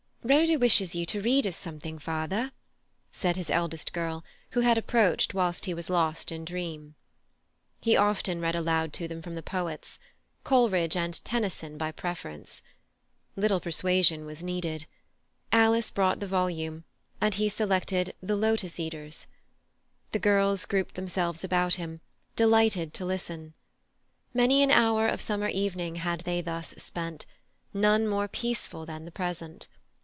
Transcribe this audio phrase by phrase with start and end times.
[0.23, 2.51] "Rhoda wishes you to read us something, father,"
[3.11, 6.93] said his eldest girl, who had approached whilst he was lost in dream.
[7.81, 9.97] He often read aloud to them from the poets;
[10.43, 12.61] Coleridge and Tennyson by preference.
[13.35, 14.85] Little persuasion was needed.
[15.51, 16.83] Alice brought the volume,
[17.19, 19.25] and he selected "The Lotus Eaters."
[20.11, 21.99] The girls grouped themselves about him,
[22.35, 23.55] delighted to listen.
[24.35, 27.25] Many an hour of summer evening had they thus spent,
[27.73, 29.67] none more peaceful than the present.